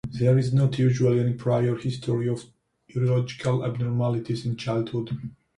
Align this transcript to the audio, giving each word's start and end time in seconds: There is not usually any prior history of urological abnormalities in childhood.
There 0.11 0.35
is 0.35 0.51
not 0.51 0.79
usually 0.79 1.19
any 1.19 1.33
prior 1.33 1.75
history 1.75 2.27
of 2.27 2.45
urological 2.95 3.63
abnormalities 3.63 4.47
in 4.47 4.55
childhood. 4.57 5.11